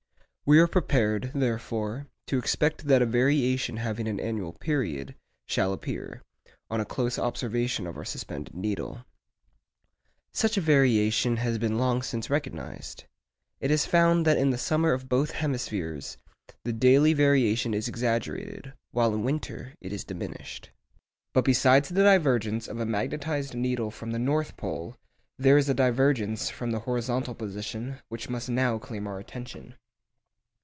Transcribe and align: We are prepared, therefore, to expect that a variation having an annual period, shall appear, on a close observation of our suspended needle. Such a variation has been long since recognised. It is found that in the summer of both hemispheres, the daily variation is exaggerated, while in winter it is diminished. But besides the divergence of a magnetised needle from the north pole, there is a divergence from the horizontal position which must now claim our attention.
We 0.43 0.59
are 0.59 0.67
prepared, 0.67 1.31
therefore, 1.33 2.07
to 2.27 2.37
expect 2.37 2.87
that 2.87 3.01
a 3.01 3.05
variation 3.05 3.77
having 3.77 4.05
an 4.05 4.19
annual 4.19 4.51
period, 4.51 5.15
shall 5.45 5.71
appear, 5.71 6.23
on 6.69 6.81
a 6.81 6.85
close 6.85 7.17
observation 7.17 7.87
of 7.87 7.95
our 7.95 8.03
suspended 8.03 8.53
needle. 8.53 9.05
Such 10.33 10.57
a 10.57 10.59
variation 10.61 11.37
has 11.37 11.57
been 11.57 11.77
long 11.77 12.01
since 12.01 12.29
recognised. 12.29 13.05
It 13.61 13.71
is 13.71 13.85
found 13.85 14.25
that 14.27 14.37
in 14.37 14.49
the 14.49 14.57
summer 14.57 14.91
of 14.91 15.07
both 15.07 15.31
hemispheres, 15.31 16.17
the 16.65 16.73
daily 16.73 17.13
variation 17.13 17.73
is 17.73 17.87
exaggerated, 17.87 18.73
while 18.91 19.13
in 19.13 19.23
winter 19.23 19.75
it 19.79 19.93
is 19.93 20.03
diminished. 20.03 20.69
But 21.31 21.45
besides 21.45 21.87
the 21.87 22.03
divergence 22.03 22.67
of 22.67 22.77
a 22.81 22.85
magnetised 22.85 23.55
needle 23.55 23.89
from 23.89 24.11
the 24.11 24.19
north 24.19 24.57
pole, 24.57 24.97
there 25.39 25.57
is 25.57 25.69
a 25.69 25.73
divergence 25.73 26.49
from 26.49 26.71
the 26.71 26.79
horizontal 26.79 27.35
position 27.35 27.99
which 28.09 28.27
must 28.29 28.49
now 28.49 28.77
claim 28.77 29.07
our 29.07 29.17
attention. 29.17 29.77